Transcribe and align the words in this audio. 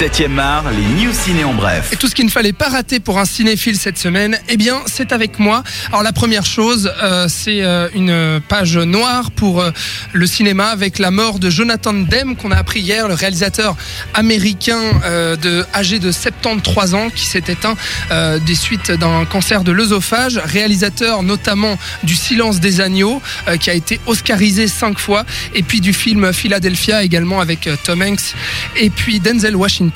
7e 0.00 0.38
art, 0.38 0.64
les 0.70 1.04
news 1.04 1.12
ciné 1.12 1.44
en 1.44 1.52
bref. 1.52 1.90
Et 1.92 1.96
tout 1.96 2.08
ce 2.08 2.14
qu'il 2.14 2.24
ne 2.24 2.30
fallait 2.30 2.54
pas 2.54 2.70
rater 2.70 3.00
pour 3.00 3.18
un 3.18 3.26
cinéphile 3.26 3.76
cette 3.76 3.98
semaine, 3.98 4.38
eh 4.48 4.56
bien, 4.56 4.80
c'est 4.86 5.12
avec 5.12 5.38
moi. 5.38 5.62
Alors 5.88 6.02
la 6.02 6.14
première 6.14 6.46
chose, 6.46 6.90
euh, 7.02 7.26
c'est 7.28 7.62
euh, 7.62 7.86
une 7.94 8.40
page 8.48 8.78
noire 8.78 9.30
pour 9.30 9.60
euh, 9.60 9.70
le 10.14 10.26
cinéma 10.26 10.68
avec 10.68 10.98
la 10.98 11.10
mort 11.10 11.38
de 11.38 11.50
Jonathan 11.50 11.92
Demme 11.92 12.34
qu'on 12.36 12.50
a 12.50 12.56
appris 12.56 12.80
hier, 12.80 13.08
le 13.08 13.14
réalisateur 13.14 13.76
américain 14.14 14.80
de 15.42 15.66
âgé 15.74 15.98
de 15.98 16.10
73 16.10 16.94
ans 16.94 17.10
qui 17.10 17.26
s'est 17.26 17.44
éteint 17.48 17.76
des 18.46 18.54
suites 18.54 18.92
d'un 18.92 19.26
cancer 19.26 19.64
de 19.64 19.72
l'œsophage, 19.72 20.40
réalisateur 20.42 21.22
notamment 21.22 21.76
du 22.04 22.14
Silence 22.14 22.60
des 22.60 22.80
agneaux 22.80 23.20
qui 23.60 23.70
a 23.70 23.74
été 23.74 24.00
oscarisé 24.06 24.66
cinq 24.66 24.98
fois 24.98 25.24
et 25.54 25.62
puis 25.62 25.80
du 25.80 25.92
film 25.92 26.32
Philadelphia 26.32 27.02
également 27.02 27.40
avec 27.40 27.68
Tom 27.84 28.02
Hanks 28.02 28.34
et 28.76 28.90
puis 28.90 29.20
Denzel 29.20 29.56
Washington. 29.56 29.89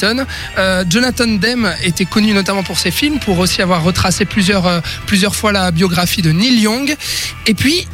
Euh, 0.58 0.84
Jonathan 0.88 1.26
Demme 1.26 1.72
était 1.82 2.04
connu 2.04 2.32
notamment 2.32 2.62
pour 2.62 2.79
ses 2.79 2.90
films, 2.90 3.18
pour 3.18 3.39
aussi 3.39 3.62
avoir 3.62 3.82
retracé 3.82 4.25
plusieurs, 4.25 4.66
euh, 4.66 4.80
plusieurs 5.07 5.35
fois 5.35 5.52
la 5.52 5.71
biographie 5.71 6.22
de 6.22 6.32
Neil 6.32 6.61
Young. 6.61 6.96
Et 7.46 7.54
puis, 7.54 7.86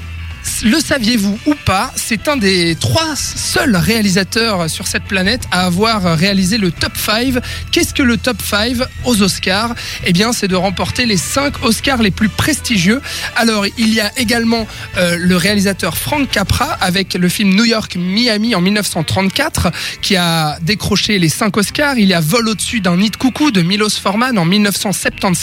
le 0.63 0.79
saviez-vous 0.79 1.39
ou 1.47 1.55
pas, 1.65 1.93
c'est 1.97 2.29
un 2.29 2.37
des 2.37 2.77
trois 2.77 3.17
seuls 3.17 3.77
réalisateurs 3.77 4.69
sur 4.69 4.87
cette 4.87 5.05
planète 5.05 5.43
à 5.51 5.65
avoir 5.67 6.03
réalisé 6.17 6.59
le 6.59 6.71
top 6.71 6.97
5. 6.97 7.35
Qu'est-ce 7.73 7.95
que 7.95 8.03
le 8.03 8.17
top 8.17 8.37
5 8.43 8.77
aux 9.05 9.23
Oscars? 9.23 9.75
Eh 10.05 10.13
bien, 10.13 10.33
c'est 10.33 10.49
de 10.49 10.57
remporter 10.57 11.07
les 11.07 11.17
5 11.17 11.65
Oscars 11.65 12.03
les 12.03 12.11
plus 12.11 12.29
prestigieux. 12.29 13.01
Alors, 13.37 13.67
il 13.79 13.93
y 13.93 14.01
a 14.01 14.11
également 14.19 14.67
euh, 14.97 15.17
le 15.19 15.37
réalisateur 15.37 15.97
Frank 15.97 16.31
Capra 16.31 16.73
avec 16.81 17.15
le 17.15 17.29
film 17.29 17.55
New 17.55 17.65
York 17.65 17.97
Miami 17.97 18.55
en 18.55 18.61
1934 18.61 19.71
qui 20.03 20.17
a 20.17 20.59
décroché 20.63 21.19
les 21.19 21.29
5 21.29 21.57
Oscars. 21.57 21.99
Il 21.99 22.09
y 22.09 22.15
a 22.15 22.21
Vol 22.21 22.49
au-dessus 22.49 22.81
d'un 22.81 22.97
nid 22.97 23.11
de 23.11 23.17
coucou 23.17 23.51
de 23.51 23.63
Milos 23.63 23.99
Forman 24.01 24.39
en 24.39 24.45
1975 24.45 25.41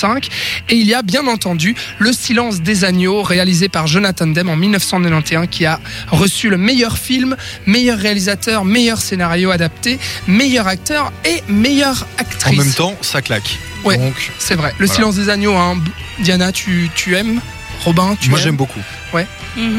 et 0.70 0.76
il 0.76 0.88
y 0.88 0.94
a 0.94 1.02
bien 1.02 1.28
entendu 1.28 1.76
Le 2.00 2.12
silence 2.12 2.62
des 2.62 2.84
agneaux 2.84 3.24
réalisé 3.24 3.70
par 3.70 3.88
Jonathan 3.88 4.28
Demme 4.28 4.50
en 4.50 4.56
1991 4.96 5.48
qui 5.50 5.66
a 5.66 5.80
reçu 6.10 6.50
le 6.50 6.58
meilleur 6.58 6.98
film, 6.98 7.36
meilleur 7.66 7.98
réalisateur, 7.98 8.66
meilleur 8.66 9.00
scénario 9.02 9.52
adapté, 9.52 10.00
meilleur 10.28 10.68
acteur 10.68 11.12
et 11.26 11.44
meilleure 11.52 12.08
En 12.18 12.22
actrice. 12.22 12.58
même 12.58 12.74
temps, 12.74 12.96
ça 13.02 13.22
claque. 13.22 13.58
Ouais. 13.84 14.00
C'est 14.40 14.56
vrai. 14.56 14.74
Le 14.80 14.86
Voilà. 14.86 14.94
silence 14.94 15.16
des 15.16 15.30
agneaux, 15.30 15.56
hein. 15.56 15.78
Diana, 16.20 16.52
tu, 16.52 16.90
tu 16.96 17.16
aimes? 17.16 17.42
Robin, 17.86 18.18
tu 18.20 18.30
moi 18.32 18.40
j'aime 18.40 18.56
beaucoup. 18.56 18.80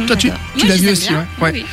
Toi, 0.07 0.17
tu, 0.17 0.31
tu 0.57 0.67
l'as 0.67 0.77
vu 0.77 0.91
aussi, 0.91 1.11
ouais. 1.13 1.25
ouais. 1.41 1.65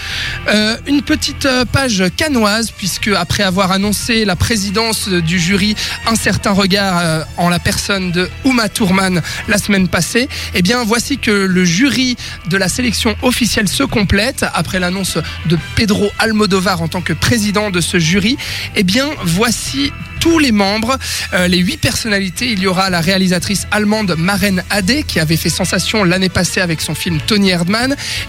Euh, 0.48 0.78
une 0.88 1.02
petite 1.02 1.46
euh, 1.46 1.66
page 1.66 2.04
canoise, 2.16 2.72
puisque 2.72 3.08
après 3.08 3.44
avoir 3.44 3.72
annoncé 3.72 4.26
la 4.26 4.36
présidence 4.36 5.08
du 5.10 5.40
jury, 5.40 5.76
un 6.06 6.16
certain 6.16 6.52
regard 6.52 7.00
euh, 7.00 7.24
en 7.38 7.50
la 7.50 7.60
personne 7.60 8.12
de 8.12 8.30
Uma 8.44 8.70
Thurman 8.70 9.22
la 9.48 9.58
semaine 9.58 9.88
passée, 9.88 10.30
eh 10.54 10.62
bien 10.62 10.84
voici 10.84 11.18
que 11.18 11.32
le 11.32 11.66
jury 11.66 12.16
de 12.48 12.58
la 12.58 12.70
sélection 12.70 13.16
officielle 13.22 13.68
se 13.68 13.84
complète 13.84 14.46
après 14.54 14.80
l'annonce 14.80 15.18
de 15.48 15.58
Pedro 15.76 16.12
Almodovar 16.20 16.82
en 16.82 16.88
tant 16.88 17.02
que 17.02 17.14
président 17.14 17.72
de 17.72 17.82
ce 17.82 17.98
jury. 17.98 18.38
Eh 18.76 18.84
bien 18.84 19.10
voici 19.24 19.92
tous 20.26 20.40
les 20.40 20.52
membres, 20.52 20.98
euh, 21.34 21.48
les 21.48 21.60
huit 21.60 21.78
personnalités. 21.78 22.52
Il 22.52 22.60
y 22.60 22.66
aura 22.66 22.90
la 22.90 23.00
réalisatrice 23.00 23.68
allemande 23.70 24.16
Maren 24.18 24.64
Ade 24.72 25.06
qui 25.06 25.20
avait 25.20 25.38
fait 25.38 25.52
sensation 25.52 26.04
l'année 26.04 26.30
passée 26.30 26.62
avec 26.62 26.82
son 26.82 26.96
film 26.96 27.20
Tony 27.28 27.45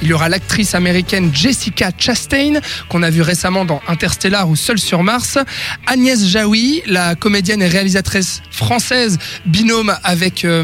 Il 0.03 0.09
y 0.09 0.12
aura 0.12 0.28
l'actrice 0.28 0.75
américaine 0.75 1.31
Jessica 1.33 1.91
Chastain 1.97 2.61
qu'on 2.89 3.03
a 3.03 3.11
vu 3.11 3.23
récemment 3.23 3.64
dans 3.64 3.81
Interstellar 3.89 4.48
ou 4.48 4.56
Seul 4.56 4.78
sur 4.78 5.03
Mars. 5.03 5.39
Agnès 5.86 6.27
Jaoui, 6.27 6.83
la 6.86 7.14
comédienne 7.14 7.62
et 7.62 7.69
réalisatrice 7.69 8.42
française 8.50 9.19
binôme 9.47 9.95
avec 10.05 10.45
euh, 10.45 10.62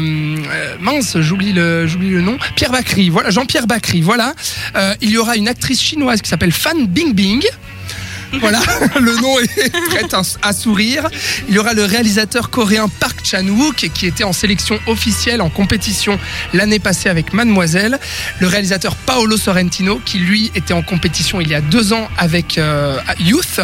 euh, 0.51 0.75
mince, 0.79 1.19
j'oublie 1.19 1.53
le 1.53 1.87
j'oublie 1.87 2.09
le 2.09 2.21
nom. 2.21 2.37
Pierre 2.55 2.71
Bacry. 2.71 3.09
Voilà, 3.09 3.31
Jean-Pierre 3.31 3.67
Bacry. 3.67 4.01
Voilà. 4.01 4.33
Euh, 4.75 4.93
il 5.01 5.09
y 5.09 5.17
aura 5.17 5.35
une 5.35 5.47
actrice 5.47 5.81
chinoise 5.81 6.21
qui 6.21 6.29
s'appelle 6.29 6.51
Fan 6.51 6.85
Bingbing. 6.87 7.43
Voilà, 8.39 8.59
le 8.99 9.15
nom 9.21 9.39
est 9.39 9.69
prêt 9.89 10.07
à, 10.41 10.53
sourire. 10.53 11.07
Il 11.47 11.55
y 11.55 11.59
aura 11.59 11.73
le 11.73 11.85
réalisateur 11.85 12.49
coréen 12.49 12.87
Park 12.87 13.19
Chan-wook 13.23 13.75
qui 13.93 14.05
était 14.05 14.23
en 14.23 14.33
sélection 14.33 14.79
officielle 14.87 15.41
en 15.41 15.49
compétition 15.49 16.19
l'année 16.53 16.79
passée 16.79 17.09
avec 17.09 17.33
Mademoiselle. 17.33 17.99
Le 18.39 18.47
réalisateur 18.47 18.95
Paolo 18.95 19.37
Sorrentino 19.37 20.01
qui 20.03 20.19
lui 20.19 20.51
était 20.55 20.73
en 20.73 20.81
compétition 20.81 21.41
il 21.41 21.49
y 21.49 21.55
a 21.55 21.61
deux 21.61 21.93
ans 21.93 22.07
avec 22.17 22.57
euh, 22.57 22.97
Youth. 23.19 23.59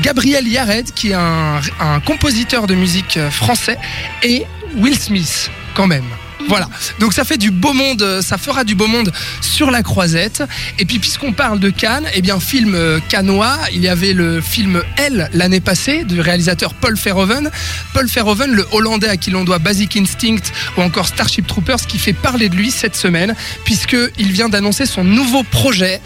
Gabriel 0.00 0.46
Yared 0.46 0.92
qui 0.92 1.10
est 1.10 1.14
un, 1.14 1.60
un 1.80 2.00
compositeur 2.00 2.66
de 2.66 2.74
musique 2.74 3.16
euh, 3.16 3.30
français 3.30 3.78
et 4.22 4.44
Will 4.76 4.98
Smith 4.98 5.50
quand 5.74 5.86
même. 5.86 6.04
Voilà, 6.48 6.68
donc 6.98 7.12
ça 7.12 7.24
fait 7.24 7.38
du 7.38 7.50
beau 7.50 7.72
monde, 7.72 8.02
euh, 8.02 8.20
ça 8.20 8.36
fera 8.38 8.64
du 8.64 8.74
beau 8.74 8.86
monde 8.86 9.12
sur 9.40 9.70
la 9.70 9.82
croisette. 9.82 10.42
Et 10.78 10.84
puis 10.84 10.98
puisqu'on 10.98 11.32
parle 11.32 11.58
de 11.58 11.70
Cannes, 11.70 12.06
eh 12.14 12.22
bien 12.22 12.38
film 12.38 12.74
euh, 12.74 13.00
cannois, 13.08 13.56
il 13.72 13.80
y 13.80 13.88
avait 13.88 14.12
le 14.12 14.40
film 14.40 14.82
Elle 14.96 15.30
l'année 15.32 15.60
passée 15.60 16.04
du 16.04 16.20
réalisateur 16.20 16.74
Paul 16.74 16.96
Verhoeven. 16.96 17.50
Paul 17.92 18.06
Verhoeven, 18.06 18.52
le 18.52 18.66
Hollandais 18.72 19.08
à 19.08 19.16
qui 19.16 19.30
l'on 19.30 19.44
doit 19.44 19.58
Basic 19.58 19.96
Instinct 19.96 20.52
ou 20.76 20.82
encore 20.82 21.06
Starship 21.06 21.46
Troopers, 21.46 21.86
qui 21.86 21.98
fait 21.98 22.12
parler 22.12 22.48
de 22.48 22.56
lui 22.56 22.70
cette 22.70 22.96
semaine 22.96 23.34
puisque 23.64 23.96
il 24.18 24.32
vient 24.32 24.48
d'annoncer 24.48 24.86
son 24.86 25.04
nouveau 25.04 25.42
projet 25.42 26.00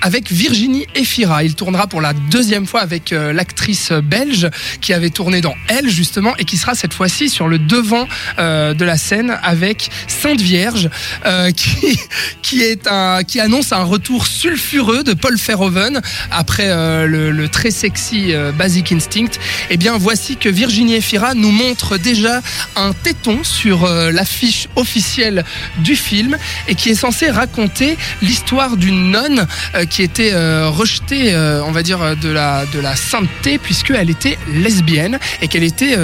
avec 0.00 0.30
Virginie 0.30 0.86
Efira. 0.94 1.44
Il 1.44 1.54
tournera 1.54 1.86
pour 1.86 2.00
la 2.00 2.12
deuxième 2.12 2.66
fois 2.66 2.80
avec 2.80 3.12
euh, 3.12 3.32
l'actrice 3.32 3.92
belge 3.92 4.48
qui 4.80 4.92
avait 4.92 5.10
tourné 5.10 5.40
dans 5.40 5.54
Elle 5.68 5.88
justement 5.88 6.36
et 6.38 6.44
qui 6.44 6.56
sera 6.56 6.74
cette 6.74 6.94
fois-ci 6.94 7.28
sur 7.28 7.48
le 7.48 7.58
devant 7.58 8.06
euh, 8.38 8.74
de 8.74 8.84
la 8.84 8.96
scène 8.96 9.38
avec 9.42 9.90
Sainte 10.06 10.40
Vierge 10.40 10.88
euh, 11.26 11.50
qui 11.56 11.98
qui 12.42 12.62
est 12.62 12.86
un 12.88 13.22
qui 13.22 13.40
annonce 13.40 13.72
un 13.72 13.84
retour 13.84 14.26
sulfureux 14.26 15.04
de 15.04 15.12
Paul 15.12 15.36
Verhoeven 15.36 16.00
après 16.30 16.68
le, 17.06 17.30
le 17.30 17.48
très 17.48 17.70
sexy 17.70 18.32
Basic 18.56 18.92
Instinct. 18.92 19.38
Eh 19.70 19.76
bien 19.76 19.96
voici 19.98 20.36
que 20.36 20.48
Virginie 20.48 20.94
Efira 20.94 21.34
nous 21.34 21.50
montre 21.50 21.96
déjà 21.96 22.40
un 22.76 22.92
téton 22.92 23.44
sur 23.44 23.86
l'affiche 23.86 24.68
officielle 24.76 25.44
du 25.78 25.96
film 25.96 26.36
et 26.68 26.74
qui 26.74 26.90
est 26.90 26.94
censé 26.94 27.30
raconter 27.30 27.96
l'histoire 28.22 28.76
d'une 28.76 29.10
nonne 29.10 29.46
qui 29.90 30.02
était 30.02 30.30
euh, 30.32 30.68
rejetée, 30.68 31.34
euh, 31.34 31.62
on 31.64 31.72
va 31.72 31.82
dire, 31.82 32.00
euh, 32.00 32.14
de 32.14 32.30
la, 32.30 32.64
de 32.66 32.80
la 32.80 32.96
sainteté, 32.96 33.58
puisqu'elle 33.58 34.08
était 34.08 34.38
lesbienne 34.54 35.18
et 35.42 35.48
qu'elle 35.48 35.64
était 35.64 35.96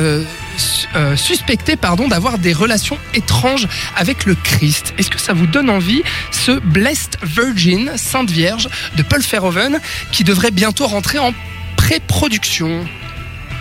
su- 0.59 0.87
suspectée 1.17 1.77
pardon, 1.77 2.09
d'avoir 2.09 2.39
des 2.39 2.53
relations 2.53 2.99
étranges 3.15 3.69
avec 3.97 4.27
le 4.27 4.35
Christ. 4.35 4.93
Est-ce 4.99 5.11
que 5.11 5.21
ça 5.21 5.33
vous 5.33 5.47
donne 5.47 5.71
envie, 5.71 6.03
ce 6.33 6.53
Blessed 6.53 7.19
Virgin, 7.23 7.93
Sainte 7.97 8.31
Vierge, 8.31 8.69
de 8.97 9.03
Paul 9.03 9.21
Verhoeven, 9.23 9.79
qui 10.13 10.25
devrait 10.25 10.51
bientôt 10.51 10.87
rentrer 10.87 11.19
en 11.19 11.33
pré-production? 11.77 12.85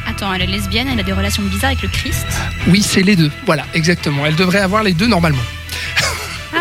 Attends, 0.08 0.34
elle 0.34 0.44
est 0.44 0.48
lesbienne, 0.48 0.88
elle 0.92 1.00
a 1.00 1.04
des 1.04 1.14
relations 1.14 1.44
bizarres 1.44 1.72
avec 1.72 1.82
le 1.82 1.90
Christ? 1.90 2.26
Oui, 2.68 2.82
c'est 2.82 3.02
les 3.02 3.16
deux. 3.16 3.32
Voilà, 3.46 3.66
exactement. 3.74 4.26
Elle 4.26 4.36
devrait 4.36 4.60
avoir 4.60 4.84
les 4.84 4.94
deux 4.94 5.08
normalement. 5.08 5.42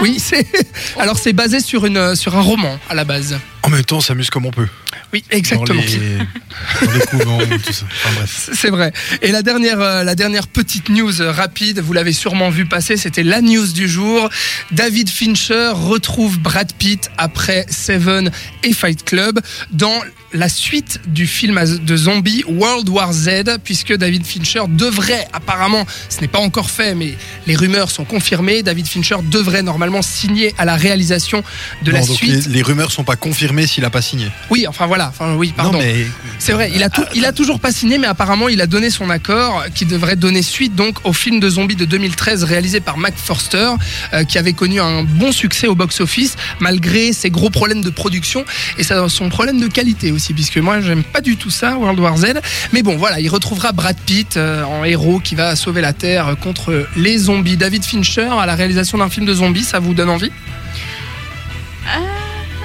Oui, 0.04 0.18
c'est. 0.18 0.46
Alors 0.98 1.16
c'est 1.16 1.32
basé 1.32 1.60
sur 1.60 1.88
sur 2.14 2.36
un 2.36 2.42
roman 2.42 2.78
à 2.90 2.94
la 2.94 3.04
base. 3.04 3.38
En 3.62 3.70
même 3.70 3.84
temps, 3.84 3.96
on 3.96 4.00
s'amuse 4.02 4.28
comme 4.28 4.44
on 4.44 4.50
peut. 4.50 4.68
Oui, 5.12 5.24
exactement. 5.30 5.80
Dans 5.80 5.86
les, 5.86 6.86
dans 6.86 6.92
les 6.92 7.00
couvents, 7.00 7.38
tout 7.64 7.72
ça. 7.72 7.84
Enfin 7.90 8.10
bref. 8.16 8.50
C'est 8.52 8.70
vrai. 8.70 8.92
Et 9.22 9.32
la 9.32 9.42
dernière, 9.42 9.80
euh, 9.80 10.02
la 10.04 10.14
dernière 10.14 10.46
petite 10.48 10.88
news 10.88 11.20
euh, 11.20 11.32
rapide, 11.32 11.80
vous 11.80 11.92
l'avez 11.92 12.12
sûrement 12.12 12.50
vu 12.50 12.66
passer, 12.66 12.96
c'était 12.96 13.22
la 13.22 13.40
news 13.40 13.66
du 13.68 13.88
jour. 13.88 14.28
David 14.70 15.08
Fincher 15.08 15.72
retrouve 15.74 16.38
Brad 16.38 16.72
Pitt 16.74 17.10
après 17.18 17.66
Seven 17.70 18.30
et 18.62 18.72
Fight 18.72 19.04
Club 19.04 19.40
dans 19.70 20.00
la 20.32 20.48
suite 20.48 21.00
du 21.06 21.28
film 21.28 21.62
de 21.64 21.96
zombies 21.96 22.42
World 22.48 22.88
War 22.88 23.12
Z, 23.12 23.58
puisque 23.62 23.94
David 23.94 24.26
Fincher 24.26 24.62
devrait, 24.68 25.28
apparemment, 25.32 25.86
ce 26.08 26.20
n'est 26.20 26.28
pas 26.28 26.40
encore 26.40 26.70
fait, 26.70 26.96
mais 26.96 27.14
les 27.46 27.54
rumeurs 27.54 27.88
sont 27.88 28.04
confirmées, 28.04 28.64
David 28.64 28.88
Fincher 28.88 29.16
devrait 29.30 29.62
normalement 29.62 30.02
signer 30.02 30.52
à 30.58 30.64
la 30.64 30.74
réalisation 30.74 31.44
de 31.82 31.92
la 31.92 32.00
donc 32.00 32.16
suite. 32.16 32.46
les, 32.46 32.52
les 32.54 32.62
rumeurs 32.62 32.90
sont 32.90 33.04
pas 33.04 33.14
confirmées 33.14 33.68
s'il 33.68 33.84
a 33.84 33.90
pas 33.90 34.02
signé. 34.02 34.28
Oui, 34.50 34.66
enfin 34.66 34.83
voilà, 34.86 35.08
enfin 35.08 35.34
oui, 35.36 35.52
pardon. 35.56 35.78
Mais 35.78 36.06
C'est 36.38 36.52
vrai, 36.52 36.70
il 36.74 36.82
a, 36.82 36.90
tout- 36.90 37.04
il 37.14 37.24
a 37.24 37.32
toujours 37.32 37.60
pas 37.60 37.72
signé, 37.72 37.98
mais 37.98 38.06
apparemment 38.06 38.48
il 38.48 38.60
a 38.60 38.66
donné 38.66 38.90
son 38.90 39.10
accord 39.10 39.64
qui 39.74 39.84
devrait 39.86 40.16
donner 40.16 40.42
suite 40.42 40.74
donc 40.74 40.96
au 41.04 41.12
film 41.12 41.40
de 41.40 41.48
zombies 41.48 41.76
de 41.76 41.84
2013 41.84 42.44
réalisé 42.44 42.80
par 42.80 42.96
Mac 42.98 43.14
Forster, 43.16 43.70
euh, 44.12 44.24
qui 44.24 44.38
avait 44.38 44.52
connu 44.52 44.80
un 44.80 45.02
bon 45.02 45.32
succès 45.32 45.66
au 45.66 45.74
box-office 45.74 46.36
malgré 46.60 47.12
ses 47.12 47.30
gros 47.30 47.50
problèmes 47.50 47.82
de 47.82 47.90
production 47.90 48.44
et 48.78 48.82
son 48.84 49.28
problème 49.28 49.60
de 49.60 49.66
qualité 49.68 50.12
aussi, 50.12 50.34
puisque 50.34 50.58
moi 50.58 50.80
j'aime 50.80 51.02
pas 51.04 51.20
du 51.20 51.36
tout 51.36 51.50
ça, 51.50 51.76
World 51.76 51.98
War 52.00 52.16
Z. 52.16 52.26
Mais 52.72 52.82
bon, 52.82 52.96
voilà, 52.96 53.20
il 53.20 53.28
retrouvera 53.28 53.72
Brad 53.72 53.96
Pitt 54.06 54.36
euh, 54.36 54.62
en 54.64 54.84
héros 54.84 55.20
qui 55.20 55.34
va 55.34 55.56
sauver 55.56 55.80
la 55.80 55.92
Terre 55.92 56.28
euh, 56.28 56.34
contre 56.34 56.86
les 56.96 57.18
zombies. 57.18 57.56
David 57.56 57.84
Fincher 57.84 58.28
à 58.38 58.46
la 58.46 58.54
réalisation 58.54 58.98
d'un 58.98 59.08
film 59.08 59.26
de 59.26 59.34
zombies, 59.34 59.64
ça 59.64 59.78
vous 59.78 59.94
donne 59.94 60.10
envie? 60.10 60.30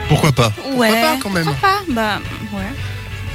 Pourquoi 0.09 0.31
pas 0.33 0.51
Ouais. 0.73 0.89
pas, 0.91 1.17
quand 1.21 1.29
même 1.29 1.45
Pourquoi 1.45 1.69
pas 1.69 1.79
Bah, 1.89 2.19
ouais. 2.53 2.63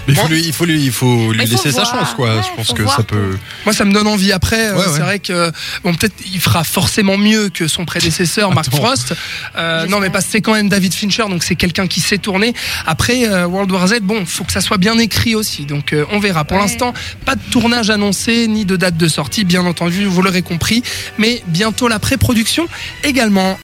Mais 0.06 0.12
il 0.12 0.19
faut 0.19 0.29
lui, 0.29 0.43
il 0.44 0.53
faut 0.53 0.65
lui, 0.67 0.85
il 0.85 0.93
faut 0.93 1.32
lui 1.32 1.38
Mais 1.38 1.47
faut 1.47 1.53
laisser 1.53 1.73
sa 1.73 1.85
voir. 1.85 2.00
chance, 2.00 2.12
quoi. 2.15 2.37
Ouais, 2.37 2.43
je 2.43 2.55
pense 2.55 2.67
faut 2.67 2.75
que 2.75 2.82
voir 2.82 2.94
ça 2.94 3.05
peut. 3.05 3.38
Moi, 3.65 3.73
ça 3.75 3.87
me 3.87 3.93
donne 3.94 4.06
envie. 4.06 4.32
Après, 4.32 4.69
euh, 4.69 4.75
Ouais, 4.75 4.81
ouais. 4.81 4.93
c'est 4.93 5.00
vrai 5.00 5.19
que 5.19 5.50
bon, 5.82 5.94
peut-être 5.94 6.12
il 6.31 6.38
fera 6.41 6.62
forcément 6.62 7.17
mieux 7.17 7.49
que 7.49 7.69
son 7.69 7.87
prédécesseur, 7.87 8.53
Mark 8.53 8.67
Attends. 8.69 8.76
Frost. 8.85 9.12
Euh, 9.56 9.79
J'espère. 9.81 9.91
non, 9.91 10.00
mais 10.00 10.11
parce 10.11 10.26
que 10.26 10.32
c'est 10.32 10.41
quand 10.43 10.53
même 10.53 10.69
David 10.69 10.93
Fincher, 10.93 11.23
donc 11.31 11.43
c'est 11.43 11.55
quelqu'un 11.56 11.87
qui 11.87 12.00
sait 12.03 12.19
tourner. 12.19 12.53
Après, 12.85 13.27
euh, 13.27 13.47
World 13.47 13.73
War 13.73 13.87
Z, 13.88 14.00
bon, 14.03 14.27
faut 14.27 14.44
que 14.44 14.53
ça 14.53 14.61
soit 14.61 14.77
bien 14.77 14.99
écrit 14.99 15.35
aussi. 15.35 15.65
Donc, 15.65 15.94
euh, 15.94 16.05
on 16.12 16.19
verra. 16.19 16.44
Pour 16.44 16.59
Ouais. 16.59 16.65
l'instant, 16.65 16.93
pas 17.25 17.35
de 17.37 17.43
tournage 17.50 17.88
annoncé 17.88 18.47
ni 18.47 18.67
de 18.67 18.77
date 18.77 18.99
de 18.99 19.09
sortie, 19.09 19.44
bien 19.44 19.65
entendu, 19.65 20.05
vous 20.05 20.20
l'aurez 20.20 20.43
compris. 20.43 20.82
Mais 21.17 21.43
bientôt 21.47 21.88
la 21.88 21.99
pré-production 21.99 22.69
également. 23.05 23.59